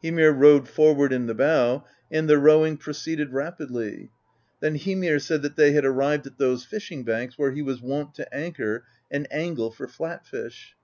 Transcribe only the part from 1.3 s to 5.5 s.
bow, and the rowing proceeded rapidly; then Hymir said